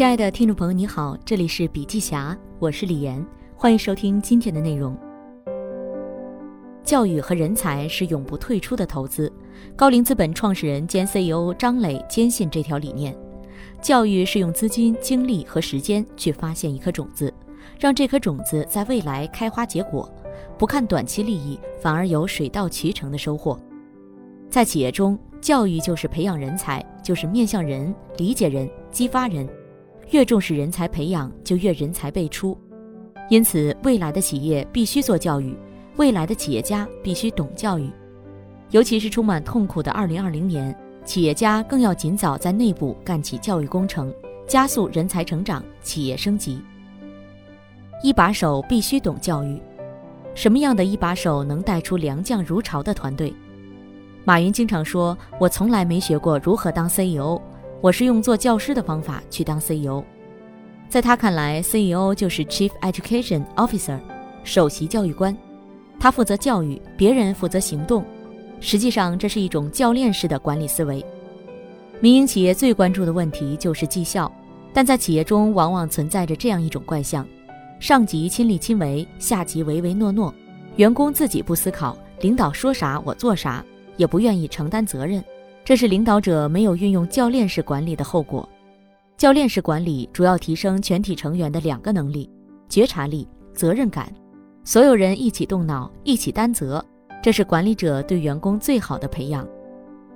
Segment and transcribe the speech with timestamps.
[0.00, 3.22] 亲爱的听众朋友，你好，这里是笔记侠，我是李岩，
[3.54, 4.96] 欢迎收听今天的内容。
[6.82, 9.30] 教育和人才是永不退出的投资。
[9.76, 13.14] 高瓴资本创始人兼 CEO 张磊坚信这条理念：
[13.82, 17.30] 教育是用资金、精力和时间去发现一颗种子，
[17.78, 20.10] 让这颗种子在未来开花结果，
[20.56, 23.60] 不看短期利益，反而有水到渠成的收获。
[24.48, 29.46] 在企业中，教育就是培养人才，就是面向人、理解人、激发人。
[30.10, 32.56] 越重视人才培养，就越人才辈出。
[33.28, 35.56] 因此，未来的企业必须做教育，
[35.96, 37.88] 未来的企业家必须懂教育。
[38.70, 44.12] 尤其是充满痛苦的2020年，企业家更要尽早在内部干起教育工程，
[44.48, 46.60] 加速人才成长、企业升级。
[48.02, 49.60] 一把手必须懂教育。
[50.34, 53.32] 什么样的一把手能带出良将如潮的团队？
[54.24, 57.40] 马云经常说：“我从来没学过如何当 CEO。”
[57.82, 60.04] 我是用做教师的方法去当 CEO，
[60.88, 63.98] 在他看来，CEO 就是 Chief Education Officer，
[64.44, 65.34] 首席教育官，
[65.98, 68.04] 他负责教育，别人负责行动。
[68.60, 71.02] 实际上，这是一种教练式的管理思维。
[72.00, 74.30] 民营企业最关注的问题就是绩效，
[74.74, 77.26] 但在企业中往往存在着这样一种怪象：
[77.78, 80.34] 上级亲力亲为，下级唯唯诺诺，
[80.76, 83.64] 员工自己不思考，领导说啥我做啥，
[83.96, 85.24] 也不愿意承担责任。
[85.70, 88.48] 这是领导者没有运用教练式管理的后果。
[89.16, 92.28] 教练式管理主要提升全体成员的两个能力：
[92.68, 94.12] 觉察力、责任感。
[94.64, 96.84] 所有人一起动脑，一起担责，
[97.22, 99.46] 这是管理者对员工最好的培养。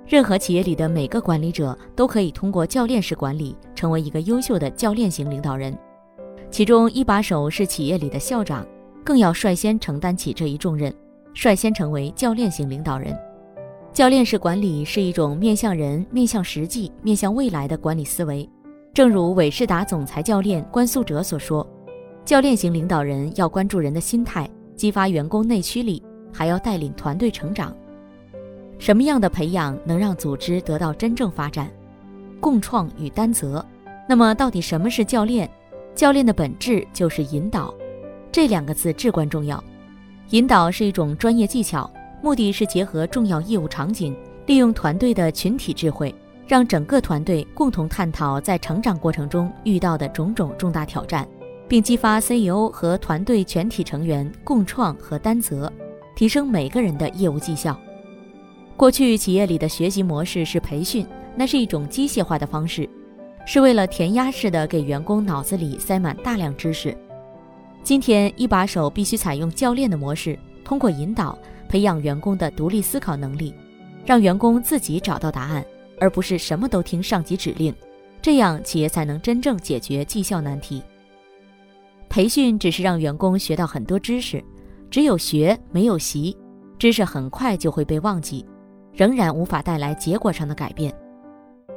[0.05, 5.73] 任何企业里的每个管理者都可以通过教练式管理成为一个优秀的教练型领导人。
[6.51, 8.67] 其中一把手是企业里的校长，
[9.05, 10.93] 更要率先承担起这一重任，
[11.33, 13.17] 率先成为教练型领导人。
[13.95, 18.47] 教练式管理是一种面向人、面向实际、面向未来的管理思维。
[18.93, 21.65] 正如韦仕达总裁教练关素哲所说
[22.25, 27.73] ：“教练型领导人要关注人的心态，激发员工内驱力，还要带领团队成长。
[28.79, 31.71] 什么样的培养能让组织得到真正发展？
[32.41, 33.65] 共创与担责。
[34.09, 35.49] 那么，到底什么是教练？
[35.95, 37.73] 教练的本质就是引导，
[38.29, 39.63] 这两个字至关重要。
[40.31, 41.89] 引导是一种专业技巧。”
[42.25, 46.11] 目的是结合重要业务场景，利用团队的群体智慧，
[46.47, 51.27] 让整个团队共同探讨在成长过程中遇到的种种重大挑战，
[51.67, 55.71] 并激发 CEO 和团队全体成员共创和担责，
[56.15, 57.79] 提升每个人的业务绩效。
[58.75, 61.05] 过去企业里的学习模式是培训，
[61.35, 62.89] 那是一种机械化的方式，
[63.45, 66.97] 是为了填鸭式的给员工脑子里塞满大量知识。
[67.83, 71.37] 今天一把手必须采用教练的模式，通过引导。
[71.67, 73.53] 培养员工的独立思考能力，
[74.05, 75.65] 让员工自己找到答案，
[75.99, 77.73] 而不是什么都听上级指令，
[78.21, 80.81] 这样企业才能真正解决绩效难题。
[82.09, 84.43] 培训只是让员工学到很多知识，
[84.89, 86.37] 只有学没有习，
[86.77, 88.45] 知识很快就会被忘记，
[88.93, 90.93] 仍然无法带来结果上的改变。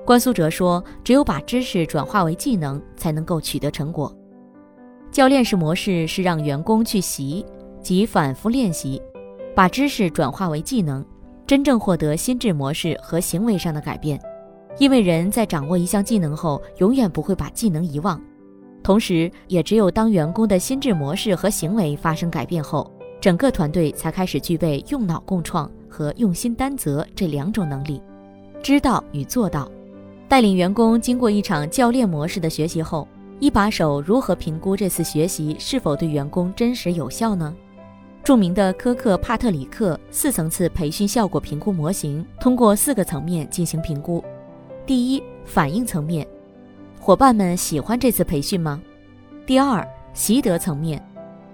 [0.05, 4.15] 关苏哲说：“只有把知识转化为技能，才能够取得成果。”
[5.11, 7.45] 教练式模式是让员工去习，
[7.83, 9.03] 即反复练习。
[9.55, 11.05] 把知识转化为技能，
[11.47, 14.21] 真正获得心智模式和行为上的改变。
[14.79, 18.21] 因为人在掌握一项技能后，永远不会把技能遗忘。
[18.83, 22.89] 同时，也只有当员工的心智模式和行为发生改变后，
[23.21, 28.01] 整个团队才开始具备用脑共创和用心担责这两种能力。
[28.63, 29.69] 知道与做到，
[30.29, 33.09] 带领员工经过一场教练模式的学习后，
[33.41, 37.53] 一把手如何评估这次学习是否对员工真实有效呢？
[38.29, 44.23] 著名的科克帕特里克四层次培训效果评估模型，通过四个层面进行评估。
[44.85, 46.29] 第一，反应层面，
[47.01, 48.83] 伙伴们喜欢这次培训吗？
[49.47, 51.03] 第二，习得层面，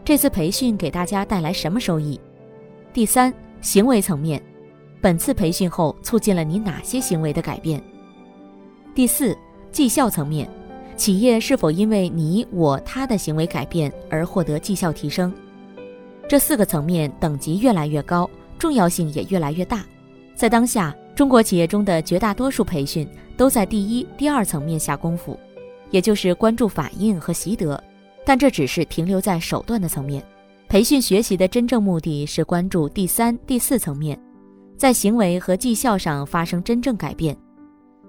[0.04, 2.20] 这次培训给大家带来什么收益？
[2.92, 4.42] 第三，行为层面，
[5.00, 7.80] 本次培训后促进了你哪些行为的改变？
[8.96, 9.32] 第四，
[9.70, 10.50] 绩效层面，
[10.96, 15.32] 企业是否因为你我他的行为改变而获得绩效提升？
[16.28, 18.28] 这四个层面等级越来越高，
[18.58, 19.84] 重要性也越来越大。
[20.34, 23.06] 在当下，中国企业中的绝大多数培训
[23.36, 25.38] 都在第一、第二层面下功夫，
[25.90, 27.82] 也就是关注反应和习得。
[28.24, 30.24] 但这只是停留在手段的层面，
[30.66, 34.18] 培训学习的真正目的是关注第三、第四层面，
[34.78, 37.36] 在行为和绩效上发生真正改变。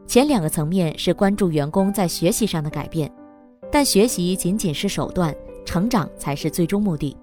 [0.07, 3.11] 前两个层面是关注员工在学习上的改变，
[3.69, 5.35] 但学习仅仅是手段，
[5.65, 7.15] 成长才是最终目的。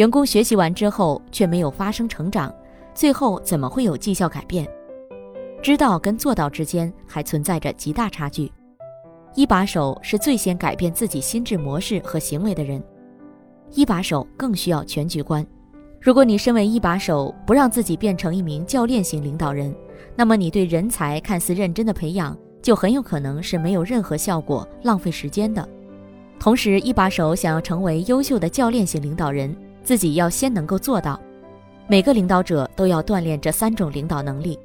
[0.00, 2.50] 员工学习完之后却没有发生成长，
[2.94, 4.66] 最后怎么会有绩效改变？
[5.60, 8.50] 知道跟做到之间还存在着极大差距。
[9.34, 12.82] 一把手是最先改变自己心智模式和行为的人。
[13.72, 15.46] 一把手更需要全局观。
[16.00, 19.70] 如果你身为一把手，不让自己变成一名教练型领导人，
[20.16, 25.68] 那么你对人才看似认真的培养，就很有可能是没有任何效果、浪费时间的。
[26.38, 31.20] 同时，一把手想要成为优秀的教练型领导人，自己要先能够做到。
[31.88, 34.58] 每个领导者都要锻炼这三种领导能力：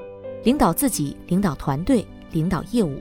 [0.43, 2.99] 领导自己、领导团队、领导业务。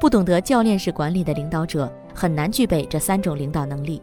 [0.00, 4.00] 不懂得教练式管理的领导者，很难具备这三种领导能力。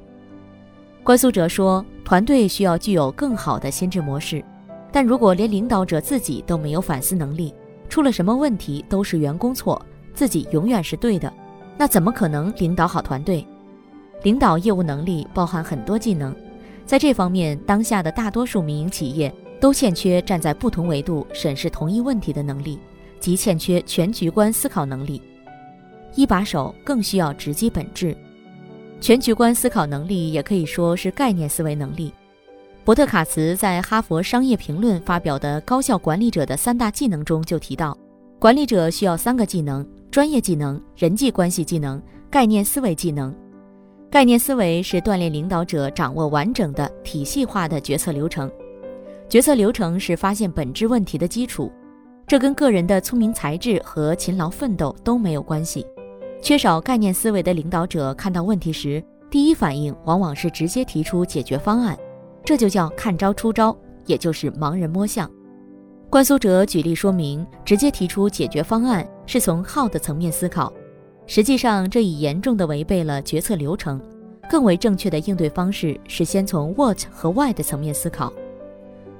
[1.03, 4.43] 关苏哲说，团队需要具有更好的心智模式，
[4.91, 7.53] 但如果连领导者自己都没有反思能力，
[7.87, 9.81] 出了什么问题都是员工错，
[10.13, 11.31] 自己永远是对的，
[11.77, 13.47] 那怎么可能领导好团队？
[14.23, 16.35] 领导业务能力包含很多技能，
[16.87, 22.79] 在这方面，当下的大多数民营企业都欠缺站在不同维度审视同一问题的能力，
[23.19, 25.21] 即欠缺全局观思考能力。
[26.15, 28.15] 一把手更需要直击本质。
[29.01, 32.11] 全局观思考能力也可以说是概念思维能力。
[32.85, 37.95] 伯特卡茨在《哈佛商业评论》发表的《高效管理者的三大技能》中就提到，
[38.39, 42.01] 管理者需要三个技能：专业技能、人际关系技能、
[42.31, 43.35] 概念思维技能。
[44.09, 48.49] 概念思维是锻炼领导者掌握完整的、体系化的决策流程。
[49.27, 51.69] 决策流程是发现本质问题的基础，
[52.25, 55.85] 这跟个人的聪明才智和勤劳奋斗都没有关系。
[56.41, 61.97] 缺少概念思维的领导者，看到问题时，第一反应往往是直接提出解决方案，
[62.45, 65.29] 这就叫看招出招，也就是盲人摸象。
[66.09, 70.71] 关苏哲举例说明，直接提出解决方案是从 how 的层面思考，
[71.27, 74.01] 实际上这已严重的违背了决策流程。
[74.49, 78.33] 更为正确的应对方式是先从 what 和 why 的层面思考。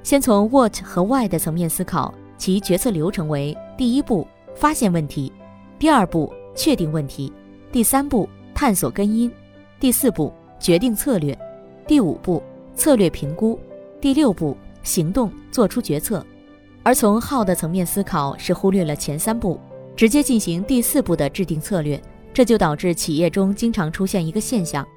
[0.01, 4.25] 先从 what 和 why 的层面思考，其决策流程为：第一步，
[4.55, 5.31] 发现问题；
[5.77, 6.33] 第二步。
[6.57, 7.31] 确定问题，
[7.71, 9.31] 第三步探索根因，
[9.79, 11.37] 第四步决定策略，
[11.85, 12.41] 第五步
[12.75, 13.59] 策略评估，
[14.01, 16.25] 第六步行动做出决策。
[16.81, 19.59] 而从 how 的层面思考是忽略了前三步，
[19.97, 22.01] 直接进行第四步的制定策略，
[22.33, 24.87] 这就导致企业中经常出现一个现象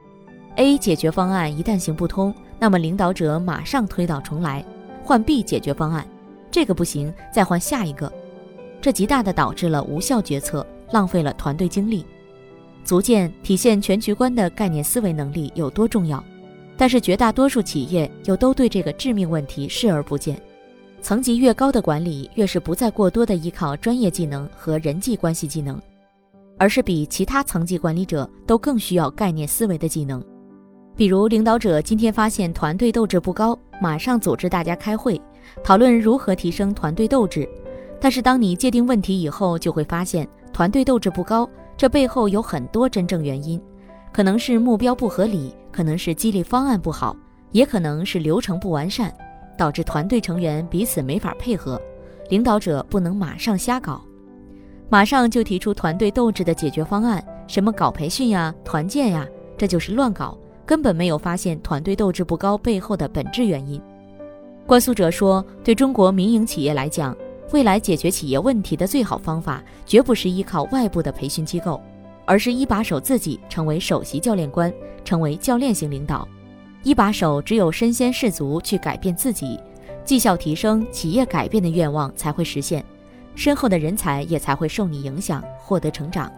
[0.56, 4.64] ：A 解决方案一旦行不通，那么领导者马上推倒重来，
[5.02, 6.06] 换 B 解决方案，
[6.50, 8.12] 这个不行，再换下一个，
[8.80, 10.64] 这极大的导致了无效决策。
[10.92, 12.04] 浪费了团队精力，
[12.82, 16.20] 足见体现全局观的概念思维能力有多重要。
[16.76, 20.36] 但是绝大多数企业又都对这个致命问题视而不见。
[21.02, 25.80] 层级越高的管理，越是不再过多的依靠专业技能和人际关系技能，
[26.58, 30.22] 而是比其他层级管理者都更需要概念思维的技能。
[30.96, 35.20] 比如，领导者今天发现团队斗志不高，马上组织大家开会，
[35.64, 37.48] 讨论如何提升团队斗志。
[38.00, 40.28] 但是当你界定问题以后，就会发现。
[40.52, 43.58] 团队斗志不高，这背后有很多真正原因，
[44.12, 47.16] 可能是目标不合理，可能是激励方案不好，
[47.52, 49.14] 也可能是流程不完善，
[49.60, 51.78] 导致团队成员彼此没法配合。
[52.30, 54.00] 领导者不能马上瞎搞，
[54.88, 59.28] 马上就提出团队斗志的解决方案，什么搞培训呀、团建呀，
[59.58, 63.78] 这就是乱搞，根本没有发现团队斗志不高背后的本质原因。
[64.66, 67.14] 关苏哲说，对中国民营企业来讲。
[67.52, 71.78] 未来解决企业问题的最好方法，绝不是依靠外部的培训机构，
[72.24, 74.72] 而是一把手自己成为首席教练官，
[75.04, 76.26] 成为教练型领导。
[76.82, 79.58] 一把手只有身先士卒去改变自己，
[80.04, 82.84] 绩效提升、企业改变的愿望才会实现，
[83.34, 86.30] 身后的人才也才会受你影响，获得成长。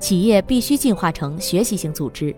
[0.00, 2.34] 企业必须进化成学习型组织，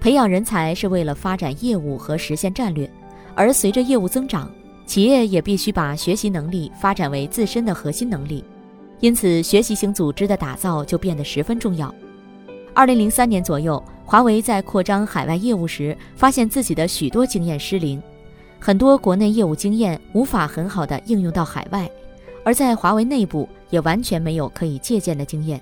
[0.00, 2.90] 培养人才是为了发展业务和实现战略，
[3.34, 4.50] 而随着业务增长。
[4.84, 8.44] 企业也必须把学习能力发展为自身的核心能力，
[8.98, 11.94] 因此学习型组织的打造就变得十分重要。
[12.74, 17.98] 二零零三年左右，华为在扩张海外业务时，发现自己的许多经验失灵，
[18.60, 21.90] 很多国内业务经验无法很好的应用到海外，
[22.44, 25.58] 而在华为内部也完全没有可以借鉴的经验。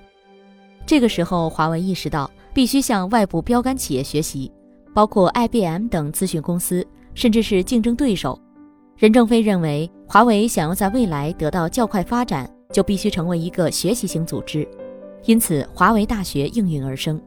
[0.85, 4.51] 这个时候，华为意识到必须向外部标杆企业学习，
[4.93, 8.37] 包括 IBM 等咨询公司，甚至是竞争对手。
[8.97, 14.67] 任正非认为，华为想要在未来得到较快发展，就必须成为一个学习型组织，
[15.27, 17.23] 因此华为大学应运而生。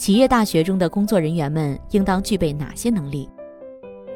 [0.00, 3.28] 企业大学中的工作人员们应当具备哪些能力？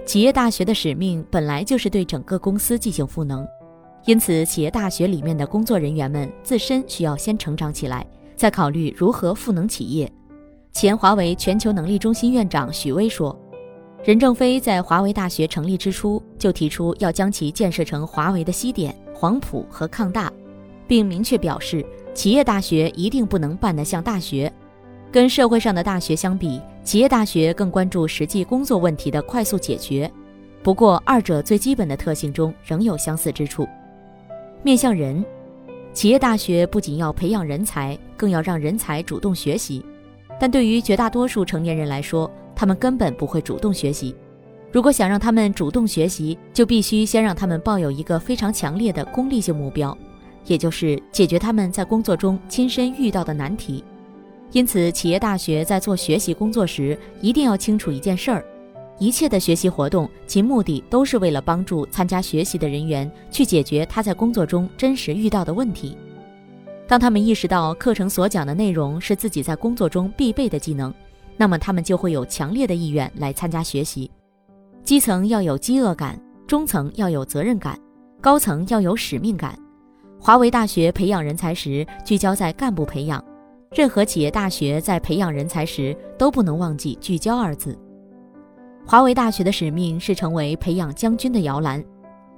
[0.07, 3.47] 企业大学的使命本来就是对整个公司进行赋能，
[4.07, 10.11] 因此企业大学里面的工作人员们自身需要先成长起来，再考虑如何赋能企业。
[10.73, 13.39] 前华为全球能力中心院长许巍说。
[14.03, 20.33] 任正非在华为大学成立之初就提出要将其建设成华为的西点、黄埔和抗大，
[20.87, 24.51] 并明确表示，企业大学一定不能办得像大学。
[25.15, 30.11] 跟社会上的大学相比，企业大学更关注实际工作问题的快速解决。
[30.61, 33.65] 不过，二者最基本的特性中仍有相似之处。
[34.65, 35.25] 面向人，
[35.93, 39.87] 企业大学不仅要培养人才，更要让人才主动学习。
[40.41, 44.17] 但对于绝大多数成年人来说，他们根本不会主动学习。
[44.73, 49.97] 如果想让他们主动学习，就必须先让他们抱有一个非常强烈的功利性目标，
[50.47, 53.85] 也就是解决他们在工作中亲身遇到的难题。
[54.55, 58.45] 因此，企业大学在做学习工作时，一定要清楚一件事儿：
[59.01, 65.99] 一切的学习活动，其目的都是为了帮助参加学习的人员去解决他在工作中真实遇到的问题。
[66.87, 70.95] 当他们意识到课程所讲的内容是自己在工作中必备的技能，
[71.37, 74.09] 那么他们就会有强烈的意愿来参加学习。
[74.85, 77.77] 基层要有饥饿感，中层要有责任感，
[78.21, 79.59] 高层要有使命感。
[80.21, 83.23] 华为大学培养人才时聚焦在干部培养，
[83.75, 87.77] 任何企业大学在培养人才时都不能忘记“聚焦”二字。
[88.87, 91.85] 华为大学的使命是成为培养将军的摇篮，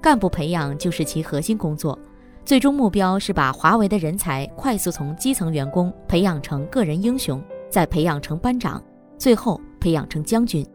[0.00, 1.98] 干部培养就是其核心工作。
[2.42, 8.82] 最终目标是把华为的人才快速从基层员工培养成个人英雄，再培养成班长，
[9.18, 10.66] 最后培养成将军。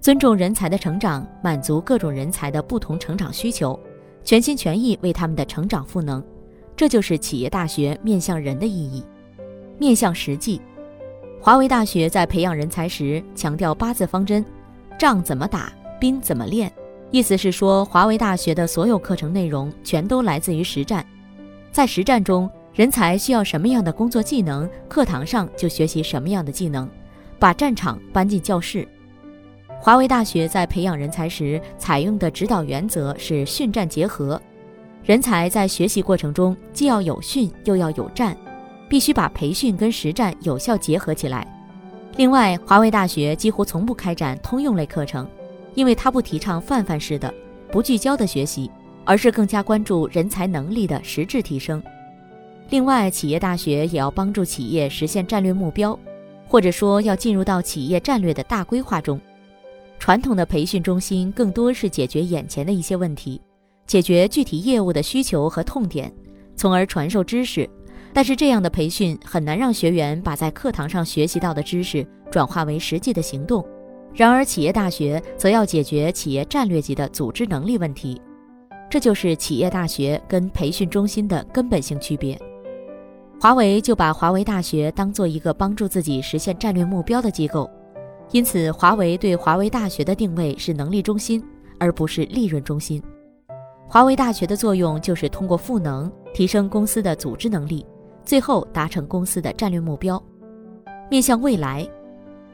[0.00, 3.78] 尊重人才的成长，满足各种人才的不同成长需求，
[4.24, 6.20] 全心全意为他们的成长赋能，
[6.74, 9.04] 这就是企业大学面向人的意义。
[9.78, 10.60] 面向实际，
[11.40, 14.44] 华为大学在培养人才时强调八字方针：
[14.98, 16.72] 仗怎么打，兵怎么练。
[17.10, 21.06] 意思是说，华为大学的所有课程内容全都来自于实战，
[21.70, 26.88] 在实战中，人才需要什么样的工作技能，课堂上就学习什么样的技能，
[27.38, 28.86] 把战场搬进教室。
[29.78, 34.40] 华为大学在培养人才时采用的指导原则是训战结合，
[35.04, 38.36] 人才在学习过程中既要有训又要有战，
[38.88, 41.46] 必须把培训跟实战有效结合起来。
[42.16, 45.28] 另外，华为大学几乎从不开展通用类课程。
[45.76, 47.32] 因为它不提倡泛泛式的、
[47.70, 48.70] 不聚焦的学习，
[49.04, 51.82] 而是更加关注人才能力的实质提升。
[52.70, 55.96] 另外，企业大学也要帮助企业实现战略目标，
[56.48, 59.20] 或者说要进入到企业战略的大规划中。
[59.98, 63.38] 传统的培训中心更多是解决眼前的一些问题，
[63.86, 66.10] 解决具体业务的需求和痛点，
[66.56, 67.68] 从而传授知识。
[68.16, 73.62] 但是这样的培训很难让学员把在课堂上学习到的知识转化为实际的行动。
[74.14, 78.18] 然而，企业大学则要解决企业战略级的组织能力问题，
[78.88, 82.40] 这就是企业大学跟培训中心的根本性区别。
[83.38, 87.70] 华为就把华为大学当做一个帮助自己实现战略目标的机构，
[88.30, 91.44] 因此，华为对华为大学的定位是能力中心，
[91.78, 93.02] 而不是利润中心。
[93.86, 97.84] 华为大学的作用就是通过赋能，提升公司的组织能力，
[98.26, 100.22] 最后达成公司的战略目标。
[101.08, 101.88] 面向未来。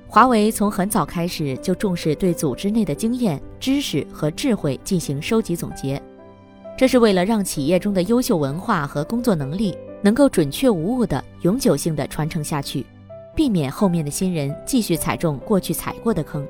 [0.07, 6.01] 华为从很早开始就重视对组织内的经验、知识和智慧进行收集总结，
[6.77, 12.85] 这是为了让企业中的优秀文化和工作能力能够准确无误的永久性的传承下去，
[13.35, 16.47] 避免后面的新人继续踩中过去踩过的坑。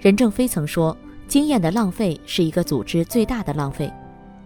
[0.00, 0.96] 任正非曾说，
[1.28, 3.88] 经验的浪费是一个组织最大的浪费。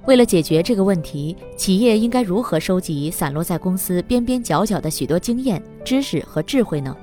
[0.09, 6.97] 为了解决这个问题，企业应该如何收集散落在公司边边角角的许多经验、知识和智慧呢？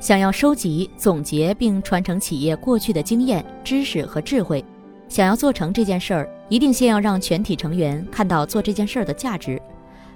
[0.00, 4.64] 想要收集、总结并传承企业过去的经验、知识和智慧，
[5.08, 9.62] 想要做成这件事儿，一定先要让全体成员看到做这件事儿的价值。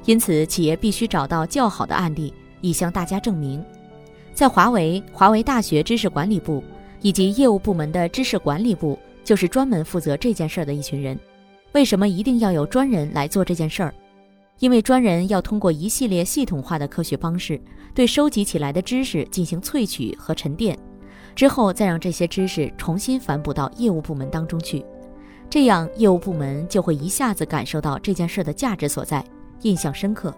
[0.05, 3.65] 因此，企业必须找到较好的案例，以向大家证明。
[4.35, 6.61] 在华为，华为大学知识管理部
[7.03, 11.17] 以及业务部门的知识管理部，就是专门负责这件事儿的一群人。
[11.77, 13.93] 为什么一定要有专人来做这件事儿？
[14.61, 17.61] 因为专人要通过一系列系统化的科学方式，
[17.95, 20.75] 对收集起来的知识进行萃取和沉淀，
[21.35, 24.83] 之后再让这些知识重新反哺到业务部门当中去，
[25.51, 29.23] 这样业务部门就会一下子感受到这件事儿的价值所在，
[29.61, 30.35] 印象深刻。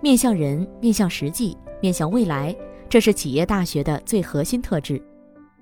[0.00, 2.52] 面向人，面向实际，面向未来，
[2.88, 5.00] 这是企业大学的最核心特质。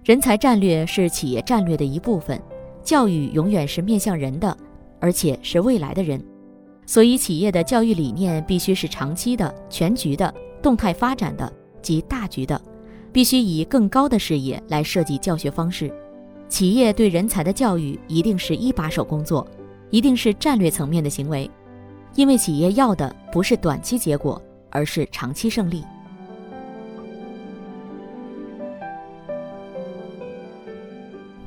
[0.05, 2.41] 人才战略是企业战略的一部分，
[2.83, 4.57] 教育永远是面向人的，
[5.01, 6.23] 而且是未来的人。
[6.87, 12.61] 所以，企业的教育理念必须是长期的、全局的、动态发展的及大局的，
[13.13, 15.93] 必须以更高的视野来设计教学方式。
[16.49, 19.47] 企业对人才的教育一定是一把手工作，
[19.91, 21.49] 一定是战略层面的行为，
[22.17, 25.85] 因为企业要的不是短期结果，而是长期胜利。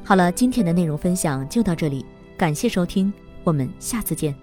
[0.06, 2.06] 好了，今天的内容分享就到这里，
[2.38, 3.12] 感谢收听，
[3.44, 4.43] 我们下次见。